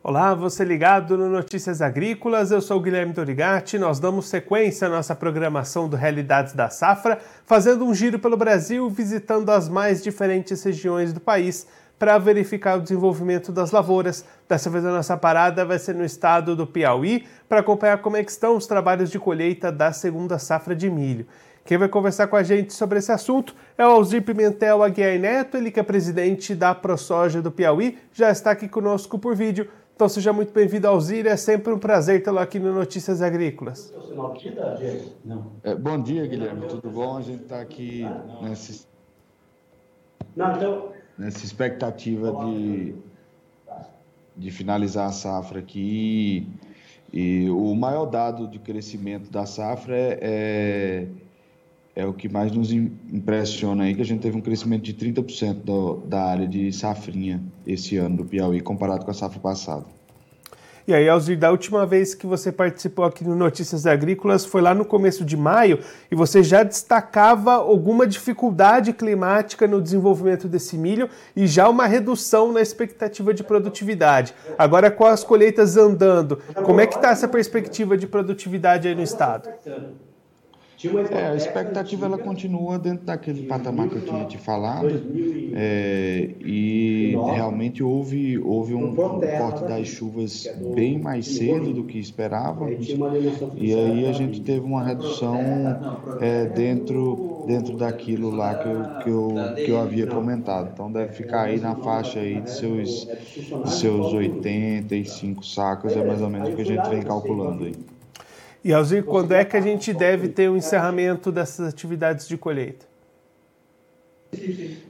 Olá, 0.00 0.32
você 0.32 0.64
ligado 0.64 1.18
no 1.18 1.28
Notícias 1.28 1.82
Agrícolas, 1.82 2.52
eu 2.52 2.60
sou 2.60 2.80
Guilherme 2.80 3.12
Dorigati. 3.12 3.80
Nós 3.80 3.98
damos 3.98 4.28
sequência 4.28 4.86
à 4.86 4.90
nossa 4.90 5.12
programação 5.12 5.88
do 5.88 5.96
Realidades 5.96 6.52
da 6.52 6.70
Safra, 6.70 7.18
fazendo 7.44 7.84
um 7.84 7.92
giro 7.92 8.16
pelo 8.16 8.36
Brasil, 8.36 8.88
visitando 8.88 9.50
as 9.50 9.68
mais 9.68 10.00
diferentes 10.00 10.62
regiões 10.62 11.12
do 11.12 11.18
país 11.18 11.66
para 11.98 12.16
verificar 12.16 12.78
o 12.78 12.80
desenvolvimento 12.80 13.50
das 13.50 13.72
lavouras. 13.72 14.24
Dessa 14.48 14.70
vez 14.70 14.86
a 14.86 14.92
nossa 14.92 15.16
parada 15.16 15.64
vai 15.64 15.80
ser 15.80 15.96
no 15.96 16.04
estado 16.04 16.54
do 16.54 16.64
Piauí 16.64 17.26
para 17.48 17.58
acompanhar 17.58 17.98
como 17.98 18.16
é 18.16 18.20
estão 18.20 18.56
os 18.56 18.68
trabalhos 18.68 19.10
de 19.10 19.18
colheita 19.18 19.72
da 19.72 19.90
segunda 19.90 20.38
safra 20.38 20.76
de 20.76 20.88
milho. 20.88 21.26
Quem 21.64 21.76
vai 21.76 21.88
conversar 21.88 22.28
com 22.28 22.36
a 22.36 22.42
gente 22.42 22.72
sobre 22.72 22.98
esse 22.98 23.12
assunto 23.12 23.54
é 23.76 23.84
o 23.84 23.90
Alzir 23.90 24.22
Pimentel 24.22 24.82
Aguiar 24.82 25.18
Neto, 25.18 25.56
ele 25.56 25.70
que 25.70 25.78
é 25.78 25.82
presidente 25.82 26.54
da 26.54 26.74
ProSoja 26.74 27.42
do 27.42 27.50
Piauí, 27.50 27.98
já 28.10 28.30
está 28.30 28.52
aqui 28.52 28.66
conosco 28.68 29.18
por 29.18 29.36
vídeo. 29.36 29.68
Então 29.98 30.08
seja 30.08 30.32
muito 30.32 30.52
bem-vindo, 30.52 30.86
Alzir. 30.86 31.26
É 31.26 31.36
sempre 31.36 31.72
um 31.72 31.78
prazer 31.80 32.22
tê-lo 32.22 32.38
aqui 32.38 32.60
no 32.60 32.72
Notícias 32.72 33.20
Agrícolas. 33.20 33.92
É, 35.64 35.74
bom 35.74 36.00
dia, 36.00 36.24
Guilherme. 36.24 36.68
Tudo 36.68 36.88
bom? 36.88 37.16
A 37.16 37.20
gente 37.20 37.42
está 37.42 37.60
aqui 37.60 38.06
nessa, 38.40 38.86
então- 40.36 40.92
nessa 41.18 41.44
expectativa 41.44 42.30
de, 42.44 42.94
de 44.36 44.50
finalizar 44.52 45.08
a 45.08 45.12
safra 45.12 45.58
aqui. 45.58 46.46
E, 47.12 47.46
e 47.46 47.50
o 47.50 47.74
maior 47.74 48.06
dado 48.06 48.46
de 48.46 48.60
crescimento 48.60 49.28
da 49.32 49.46
safra 49.46 49.96
é, 49.96 50.18
é 50.22 51.06
é 51.98 52.06
o 52.06 52.12
que 52.12 52.28
mais 52.28 52.52
nos 52.52 52.70
impressiona 52.72 53.82
aí, 53.82 53.92
que 53.92 54.00
a 54.00 54.04
gente 54.04 54.20
teve 54.20 54.36
um 54.36 54.40
crescimento 54.40 54.84
de 54.84 54.94
30% 54.94 55.54
do, 55.64 55.96
da 56.06 56.26
área 56.26 56.46
de 56.46 56.72
safrinha 56.72 57.42
esse 57.66 57.96
ano 57.96 58.18
do 58.18 58.24
Piauí, 58.24 58.60
comparado 58.60 59.04
com 59.04 59.10
a 59.10 59.14
safra 59.14 59.40
passada. 59.40 59.84
E 60.86 60.94
aí, 60.94 61.08
Alzir, 61.08 61.36
da 61.36 61.50
última 61.50 61.84
vez 61.84 62.14
que 62.14 62.24
você 62.24 62.52
participou 62.52 63.04
aqui 63.04 63.24
no 63.24 63.34
Notícias 63.34 63.84
Agrícolas 63.84 64.46
foi 64.46 64.62
lá 64.62 64.76
no 64.76 64.84
começo 64.84 65.24
de 65.24 65.36
maio 65.36 65.80
e 66.08 66.14
você 66.14 66.40
já 66.40 66.62
destacava 66.62 67.54
alguma 67.54 68.06
dificuldade 68.06 68.92
climática 68.92 69.66
no 69.66 69.82
desenvolvimento 69.82 70.46
desse 70.46 70.78
milho 70.78 71.10
e 71.34 71.48
já 71.48 71.68
uma 71.68 71.86
redução 71.86 72.52
na 72.52 72.62
expectativa 72.62 73.34
de 73.34 73.42
produtividade. 73.42 74.32
Agora, 74.56 74.88
com 74.88 75.04
as 75.04 75.24
colheitas 75.24 75.76
andando, 75.76 76.36
como 76.64 76.80
é 76.80 76.86
que 76.86 76.94
está 76.94 77.10
essa 77.10 77.26
perspectiva 77.26 77.98
de 77.98 78.06
produtividade 78.06 78.86
aí 78.86 78.94
no 78.94 79.02
estado? 79.02 79.48
É, 81.10 81.26
a 81.26 81.34
expectativa 81.34 82.06
ela 82.06 82.18
continua 82.18 82.78
dentro 82.78 83.04
daquele 83.04 83.42
patamar 83.42 83.88
que 83.88 83.96
eu 83.96 84.04
tinha 84.04 84.24
te 84.26 84.38
falado 84.38 84.88
é, 85.52 86.30
e 86.38 87.16
realmente 87.34 87.82
houve, 87.82 88.38
houve 88.38 88.74
um, 88.74 88.90
um 88.90 88.94
corte 88.94 89.64
das 89.64 89.88
chuvas 89.88 90.48
bem 90.76 90.96
mais 90.96 91.26
cedo 91.26 91.72
do 91.72 91.82
que 91.82 91.98
esperávamos 91.98 92.88
e 93.56 93.74
aí 93.74 94.06
a 94.06 94.12
gente 94.12 94.40
teve 94.40 94.60
uma 94.60 94.84
redução 94.84 95.40
é, 96.20 96.46
dentro, 96.46 97.44
dentro 97.48 97.76
daquilo 97.76 98.30
lá 98.30 98.54
que 98.54 98.68
eu, 98.68 98.84
que, 99.02 99.10
eu, 99.10 99.54
que 99.56 99.70
eu 99.72 99.80
havia 99.80 100.06
comentado. 100.06 100.70
Então 100.72 100.92
deve 100.92 101.12
ficar 101.12 101.42
aí 101.46 101.58
na 101.58 101.74
faixa 101.74 102.20
aí 102.20 102.40
de 102.40 102.50
seus, 102.52 103.08
de 103.64 103.72
seus 103.72 104.12
85 104.12 105.44
sacos, 105.44 105.96
é 105.96 106.04
mais 106.04 106.22
ou 106.22 106.30
menos 106.30 106.50
o 106.50 106.54
que 106.54 106.62
a 106.62 106.66
gente 106.66 106.88
vem 106.88 107.02
calculando 107.02 107.64
aí. 107.64 107.74
E 108.64 108.72
Alzir, 108.72 109.04
quando 109.04 109.32
é 109.32 109.44
que 109.44 109.56
a 109.56 109.60
gente 109.60 109.92
deve 109.92 110.28
ter 110.28 110.48
o 110.48 110.54
um 110.54 110.56
encerramento 110.56 111.30
dessas 111.30 111.68
atividades 111.68 112.26
de 112.26 112.36
colheita? 112.36 112.86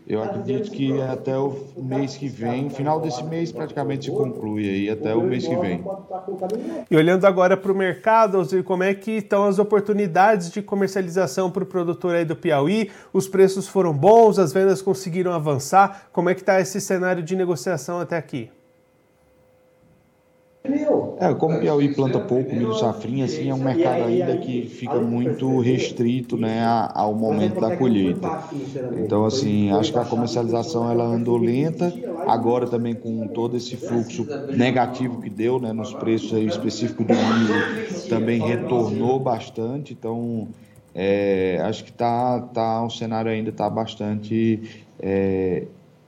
Eu 0.06 0.22
acredito 0.22 0.70
que 0.70 1.00
até 1.00 1.36
o 1.38 1.54
mês 1.76 2.16
que 2.16 2.28
vem, 2.28 2.68
final 2.70 2.98
desse 3.00 3.22
mês 3.22 3.52
praticamente 3.52 4.06
se 4.06 4.10
conclui 4.10 4.68
aí, 4.68 4.90
até 4.90 5.14
o 5.14 5.22
mês 5.22 5.46
que 5.46 5.54
vem. 5.54 5.84
E 6.90 6.96
olhando 6.96 7.24
agora 7.24 7.56
para 7.56 7.70
o 7.70 7.74
mercado, 7.74 8.38
Alzir, 8.38 8.64
como 8.64 8.82
é 8.82 8.92
que 8.94 9.12
estão 9.12 9.44
as 9.44 9.60
oportunidades 9.60 10.50
de 10.50 10.60
comercialização 10.60 11.50
para 11.50 11.62
o 11.62 11.66
produtor 11.66 12.16
aí 12.16 12.24
do 12.24 12.34
Piauí? 12.34 12.90
Os 13.12 13.28
preços 13.28 13.68
foram 13.68 13.92
bons, 13.92 14.40
as 14.40 14.52
vendas 14.52 14.82
conseguiram 14.82 15.32
avançar? 15.32 16.08
Como 16.10 16.28
é 16.28 16.34
que 16.34 16.40
está 16.40 16.60
esse 16.60 16.80
cenário 16.80 17.22
de 17.22 17.36
negociação 17.36 18.00
até 18.00 18.16
aqui? 18.16 18.50
É, 21.20 21.34
como 21.34 21.58
Piauí 21.58 21.94
planta 21.94 22.20
pouco 22.20 22.54
milho 22.54 22.74
safrinha, 22.74 23.24
assim, 23.24 23.50
é 23.50 23.54
um 23.54 23.58
mercado 23.58 24.04
ainda 24.04 24.36
que 24.36 24.62
fica 24.68 25.00
muito 25.00 25.58
restrito 25.60 26.36
né, 26.36 26.64
ao 26.94 27.12
momento 27.14 27.60
da 27.60 27.76
colheita. 27.76 28.44
Então, 28.96 29.24
assim, 29.24 29.70
acho 29.72 29.92
que 29.92 29.98
a 29.98 30.04
comercialização 30.04 30.88
ela 30.88 31.04
andou 31.04 31.36
lenta, 31.36 31.92
agora 32.26 32.66
também 32.68 32.94
com 32.94 33.26
todo 33.26 33.56
esse 33.56 33.76
fluxo 33.76 34.26
negativo 34.56 35.20
que 35.20 35.28
deu 35.28 35.58
né, 35.58 35.72
nos 35.72 35.92
preços 35.92 36.32
aí 36.34 36.46
específicos 36.46 37.06
do 37.06 37.14
milho, 37.14 38.08
também 38.08 38.40
retornou 38.40 39.18
bastante, 39.18 39.92
então 39.92 40.46
é, 40.94 41.60
acho 41.64 41.84
que 41.84 41.92
tá, 41.92 42.40
tá, 42.40 42.84
o 42.84 42.90
cenário 42.90 43.30
ainda 43.30 43.50
está 43.50 43.68
bastante 43.68 44.84
é, 45.00 45.64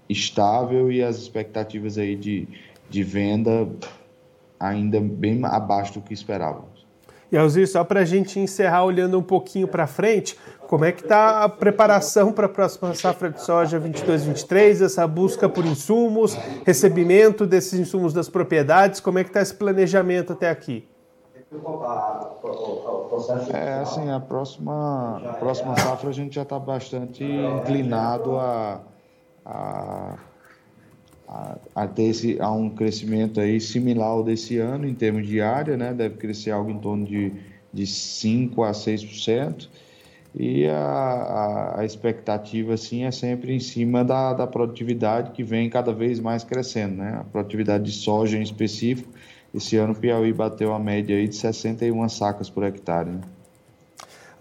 estável 0.09 0.91
e 0.91 1.03
as 1.03 1.17
expectativas 1.17 1.99
aí 1.99 2.17
de, 2.17 2.47
de 2.89 3.03
venda 3.03 3.69
ainda 4.61 5.01
bem 5.01 5.41
abaixo 5.45 5.95
do 5.95 6.03
que 6.03 6.13
esperávamos. 6.13 6.87
E 7.33 7.39
Alzir, 7.39 7.67
só 7.69 7.85
para 7.85 8.01
a 8.01 8.05
gente 8.05 8.41
encerrar 8.41 8.85
olhando 8.85 9.17
um 9.17 9.23
pouquinho 9.23 9.69
para 9.69 9.87
frente, 9.87 10.37
como 10.67 10.85
é 10.85 10.91
que 10.91 11.03
está 11.03 11.45
a 11.45 11.49
preparação 11.49 12.33
para 12.33 12.47
a 12.47 12.49
próxima 12.49 12.93
safra 12.95 13.31
de 13.31 13.41
soja 13.41 13.81
22-23, 13.81 14.85
essa 14.85 15.07
busca 15.07 15.49
por 15.49 15.65
insumos, 15.65 16.35
recebimento 16.67 17.47
desses 17.47 17.79
insumos 17.79 18.13
das 18.13 18.29
propriedades, 18.29 18.99
como 18.99 19.19
é 19.19 19.25
que 19.25 19.31
está 19.31 19.41
esse 19.41 19.55
planejamento 19.55 20.33
até 20.33 20.51
aqui? 20.51 20.89
É, 23.53 23.75
assim, 23.75 24.11
a 24.11 24.21
próxima, 24.21 25.21
a 25.25 25.33
próxima 25.35 25.77
safra 25.77 26.11
a 26.11 26.13
gente 26.13 26.35
já 26.35 26.43
está 26.43 26.59
bastante 26.59 27.25
inclinado 27.25 28.37
a, 28.37 28.81
a 29.45 30.15
a, 31.75 31.87
ter 31.87 32.05
esse, 32.05 32.41
a 32.41 32.51
um 32.51 32.71
crescimento 32.71 33.41
aí 33.41 33.61
similar 33.61 34.09
ao 34.09 34.25
desse 34.25 34.59
ano 34.59 34.87
em 34.87 34.95
termos 34.95 35.27
de 35.27 35.41
área, 35.41 35.77
né? 35.77 35.93
deve 35.93 36.17
crescer 36.17 36.51
algo 36.51 36.71
em 36.71 36.79
torno 36.79 37.05
de, 37.05 37.33
de 37.73 37.85
5% 37.85 38.53
a 38.69 38.73
6%. 38.73 39.69
E 40.33 40.65
a, 40.67 40.77
a, 40.77 41.81
a, 41.81 41.85
expectativa 41.85 42.75
assim, 42.75 43.03
é 43.03 43.11
sempre 43.11 43.53
em 43.53 43.59
cima 43.59 44.05
da, 44.05 44.33
da 44.33 44.47
produtividade 44.47 45.33
que 45.33 45.43
vem 45.43 45.69
cada 45.69 45.93
vez 45.93 46.21
mais 46.21 46.45
crescendo. 46.45 46.97
Né? 46.97 47.17
A 47.21 47.25
produtividade 47.25 47.85
de 47.85 47.93
soja 47.93 48.39
em 48.39 48.43
específico, 48.43 49.13
esse 49.53 49.77
ano 49.77 49.93
o 49.93 49.97
Piauí 49.97 50.33
bateu 50.33 50.73
a 50.73 50.79
média 50.79 51.17
aí 51.17 51.27
de 51.27 51.35
61 51.35 52.09
sacas 52.09 52.49
por 52.49 52.63
hectare. 52.63 53.11
Né? 53.11 53.21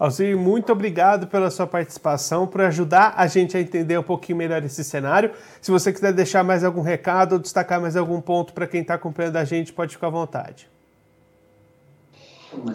Alzir, 0.00 0.34
muito 0.34 0.72
obrigado 0.72 1.26
pela 1.26 1.50
sua 1.50 1.66
participação, 1.66 2.46
por 2.46 2.62
ajudar 2.62 3.12
a 3.18 3.26
gente 3.26 3.54
a 3.54 3.60
entender 3.60 3.98
um 3.98 4.02
pouquinho 4.02 4.38
melhor 4.38 4.64
esse 4.64 4.82
cenário. 4.82 5.30
Se 5.60 5.70
você 5.70 5.92
quiser 5.92 6.14
deixar 6.14 6.42
mais 6.42 6.64
algum 6.64 6.80
recado 6.80 7.34
ou 7.34 7.38
destacar 7.38 7.78
mais 7.78 7.98
algum 7.98 8.18
ponto 8.18 8.54
para 8.54 8.66
quem 8.66 8.80
está 8.80 8.94
acompanhando 8.94 9.36
a 9.36 9.44
gente, 9.44 9.74
pode 9.74 9.92
ficar 9.92 10.06
à 10.06 10.10
vontade. 10.10 10.70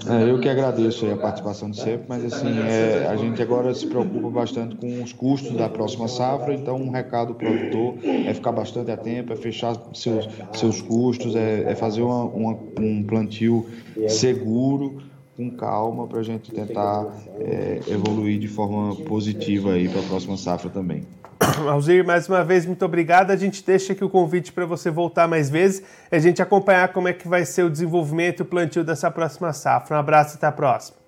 É, 0.08 0.30
eu 0.30 0.40
que 0.40 0.48
agradeço 0.48 1.12
a 1.12 1.18
participação 1.18 1.72
de 1.72 1.82
sempre, 1.82 2.06
mas 2.08 2.24
assim, 2.24 2.60
é, 2.60 3.08
a 3.10 3.16
gente 3.16 3.42
agora 3.42 3.74
se 3.74 3.88
preocupa 3.88 4.30
bastante 4.30 4.76
com 4.76 5.02
os 5.02 5.12
custos 5.12 5.52
da 5.58 5.68
próxima 5.68 6.08
safra, 6.08 6.54
então 6.54 6.78
um 6.78 6.92
recado 6.92 7.34
para 7.34 7.50
o 7.50 7.52
produtor 7.52 7.96
é 8.04 8.34
ficar 8.36 8.52
bastante 8.52 8.92
atento, 8.92 9.34
é 9.34 9.36
fechar 9.36 9.76
seus, 9.96 10.30
seus 10.54 10.80
custos, 10.80 11.36
é, 11.36 11.72
é 11.72 11.76
fazer 11.76 12.04
uma, 12.04 12.24
uma, 12.24 12.60
um 12.80 13.04
plantio 13.04 13.68
seguro, 14.08 15.02
com 15.36 15.52
calma 15.52 16.08
para 16.08 16.20
a 16.20 16.24
gente 16.24 16.52
tentar 16.52 17.08
é, 17.40 17.82
evoluir 17.88 18.40
de 18.40 18.48
forma 18.48 18.96
positiva 19.04 19.74
aí 19.74 19.90
para 19.90 20.00
a 20.00 20.04
próxima 20.04 20.38
safra 20.38 20.70
também. 20.70 21.04
Alzir, 21.70 22.06
mais 22.06 22.30
uma 22.30 22.44
vez, 22.44 22.66
muito 22.66 22.84
obrigado. 22.86 23.32
A 23.32 23.36
gente 23.36 23.64
deixa 23.64 23.94
aqui 23.94 24.04
o 24.04 24.10
convite 24.10 24.54
para 24.54 24.66
você 24.66 24.90
voltar 24.90 25.28
mais 25.28 25.50
vezes 25.50 25.84
e 26.12 26.16
a 26.16 26.20
gente 26.20 26.42
acompanhar 26.42 26.94
como 26.94 27.08
é 27.08 27.14
que 27.14 27.28
vai 27.28 27.46
ser 27.46 27.64
o 27.64 27.70
desenvolvimento 27.70 28.40
e 28.40 28.44
o 28.44 28.46
plantio 28.46 28.84
dessa 28.84 29.12
próxima 29.12 29.52
safra. 29.52 29.98
Um 29.98 30.00
abraço 30.00 30.36
e 30.36 30.38
até 30.38 30.48
a 30.48 30.52
próxima. 30.52 31.06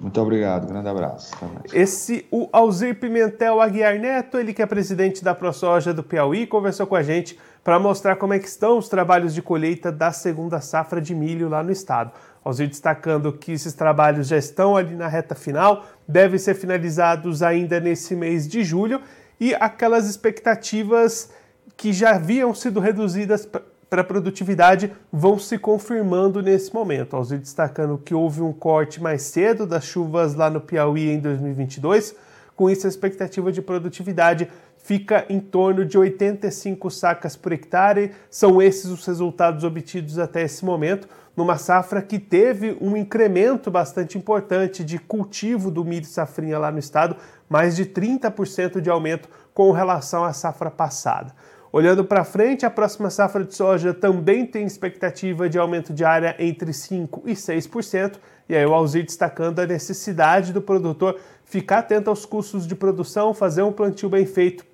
Muito 0.00 0.20
obrigado, 0.20 0.66
grande 0.66 0.88
abraço. 0.88 1.32
Esse, 1.72 2.26
o 2.28 2.48
Alzir 2.52 2.98
Pimentel 2.98 3.60
Aguiar 3.60 4.00
Neto, 4.00 4.36
ele 4.36 4.52
que 4.52 4.60
é 4.60 4.66
presidente 4.66 5.22
da 5.22 5.32
ProSoja 5.32 5.94
do 5.94 6.02
Piauí, 6.02 6.44
conversou 6.44 6.88
com 6.88 6.96
a 6.96 7.04
gente 7.04 7.38
para 7.62 7.78
mostrar 7.78 8.16
como 8.16 8.34
é 8.34 8.40
que 8.40 8.48
estão 8.48 8.78
os 8.78 8.88
trabalhos 8.88 9.32
de 9.32 9.40
colheita 9.40 9.92
da 9.92 10.10
segunda 10.10 10.60
safra 10.60 11.00
de 11.00 11.14
milho 11.14 11.48
lá 11.48 11.62
no 11.62 11.70
estado. 11.70 12.10
Alzir 12.44 12.68
destacando 12.68 13.32
que 13.32 13.52
esses 13.52 13.72
trabalhos 13.72 14.26
já 14.26 14.36
estão 14.36 14.76
ali 14.76 14.96
na 14.96 15.06
reta 15.06 15.34
final, 15.34 15.86
devem 16.08 16.38
ser 16.38 16.54
finalizados 16.54 17.42
ainda 17.42 17.78
nesse 17.78 18.16
mês 18.16 18.48
de 18.48 18.64
julho 18.64 19.00
e 19.38 19.54
aquelas 19.54 20.08
expectativas 20.08 21.30
que 21.76 21.92
já 21.92 22.16
haviam 22.16 22.52
sido 22.54 22.80
reduzidas 22.80 23.48
para 23.88 24.02
produtividade 24.02 24.92
vão 25.12 25.38
se 25.38 25.58
confirmando 25.58 26.42
nesse 26.42 26.72
momento. 26.72 27.14
Alzir 27.14 27.38
destacando 27.38 27.98
que 27.98 28.14
houve 28.14 28.40
um 28.40 28.52
corte 28.52 29.02
mais 29.02 29.22
cedo 29.22 29.66
das 29.66 29.84
chuvas 29.84 30.34
lá 30.34 30.48
no 30.48 30.60
Piauí 30.60 31.10
em 31.10 31.20
2022, 31.20 32.14
com 32.56 32.70
isso 32.70 32.86
a 32.86 32.88
expectativa 32.88 33.52
de 33.52 33.60
produtividade 33.60 34.48
fica 34.82 35.24
em 35.28 35.40
torno 35.40 35.84
de 35.84 35.96
85 35.96 36.90
sacas 36.90 37.36
por 37.36 37.52
hectare. 37.52 38.12
São 38.28 38.60
esses 38.60 38.90
os 38.90 39.06
resultados 39.06 39.64
obtidos 39.64 40.18
até 40.18 40.42
esse 40.42 40.64
momento, 40.64 41.08
numa 41.36 41.56
safra 41.56 42.02
que 42.02 42.18
teve 42.18 42.76
um 42.80 42.96
incremento 42.96 43.70
bastante 43.70 44.18
importante 44.18 44.84
de 44.84 44.98
cultivo 44.98 45.70
do 45.70 45.84
milho 45.84 46.04
safrinha 46.04 46.58
lá 46.58 46.70
no 46.70 46.78
estado, 46.78 47.16
mais 47.48 47.76
de 47.76 47.86
30% 47.86 48.80
de 48.80 48.90
aumento 48.90 49.28
com 49.54 49.70
relação 49.70 50.24
à 50.24 50.32
safra 50.32 50.70
passada. 50.70 51.32
Olhando 51.72 52.04
para 52.04 52.22
frente, 52.22 52.66
a 52.66 52.70
próxima 52.70 53.08
safra 53.08 53.44
de 53.44 53.54
soja 53.54 53.94
também 53.94 54.44
tem 54.44 54.66
expectativa 54.66 55.48
de 55.48 55.58
aumento 55.58 55.94
de 55.94 56.04
área 56.04 56.36
entre 56.38 56.70
5% 56.70 57.22
e 57.24 57.32
6%, 57.32 58.16
e 58.46 58.54
aí 58.54 58.66
o 58.66 58.74
Alzir 58.74 59.06
destacando 59.06 59.60
a 59.60 59.66
necessidade 59.66 60.52
do 60.52 60.60
produtor 60.60 61.18
ficar 61.46 61.78
atento 61.78 62.10
aos 62.10 62.26
custos 62.26 62.66
de 62.66 62.74
produção, 62.74 63.32
fazer 63.32 63.62
um 63.62 63.72
plantio 63.72 64.10
bem 64.10 64.26
feito 64.26 64.71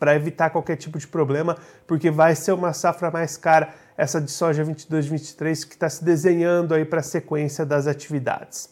para 0.00 0.16
evitar 0.16 0.48
qualquer 0.48 0.76
tipo 0.76 0.98
de 0.98 1.06
problema, 1.06 1.56
porque 1.86 2.10
vai 2.10 2.34
ser 2.34 2.52
uma 2.52 2.72
safra 2.72 3.10
mais 3.10 3.36
cara 3.36 3.68
essa 3.96 4.18
de 4.18 4.30
soja 4.30 4.64
22-23 4.64 5.68
que 5.68 5.74
está 5.74 5.90
se 5.90 6.02
desenhando 6.02 6.74
aí 6.74 6.86
para 6.86 7.00
a 7.00 7.02
sequência 7.02 7.66
das 7.66 7.86
atividades. 7.86 8.70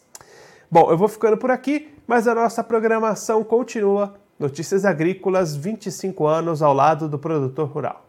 Bom, 0.69 0.89
eu 0.89 0.97
vou 0.97 1.07
ficando 1.07 1.37
por 1.37 1.51
aqui, 1.51 1.93
mas 2.07 2.27
a 2.27 2.33
nossa 2.33 2.63
programação 2.63 3.43
continua 3.43 4.15
Notícias 4.39 4.85
Agrícolas 4.85 5.55
25 5.55 6.25
anos 6.25 6.61
ao 6.61 6.73
lado 6.73 7.07
do 7.07 7.19
produtor 7.19 7.67
rural. 7.67 8.08